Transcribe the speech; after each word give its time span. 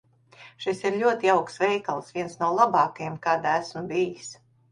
Šis 0.63 0.79
ir 0.89 0.95
ļoti 1.01 1.29
jauks 1.29 1.59
veikals. 1.65 2.09
Viens 2.17 2.35
no 2.41 2.49
labākajiem, 2.61 3.21
kādā 3.27 3.55
esmu 3.61 3.85
bijis. 3.93 4.35